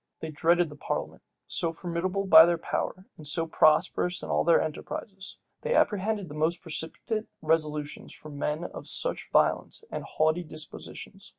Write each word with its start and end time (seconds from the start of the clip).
They 0.19 0.31
dreaded 0.31 0.69
the 0.69 0.75
parliament, 0.75 1.21
so 1.45 1.71
formidable 1.71 2.25
by 2.25 2.47
their 2.47 2.57
power, 2.57 3.05
and 3.17 3.27
so 3.27 3.45
prosperous 3.45 4.23
in 4.23 4.29
all 4.31 4.43
their 4.43 4.59
enterprises. 4.59 5.37
They 5.61 5.75
apprehended 5.75 6.27
the 6.27 6.33
most 6.33 6.59
precipitate 6.63 7.27
resolutions 7.43 8.11
from 8.11 8.39
men 8.39 8.63
of 8.63 8.87
such 8.87 9.29
violent 9.31 9.83
and 9.91 10.03
haughty 10.03 10.43
dispositions. 10.43 11.29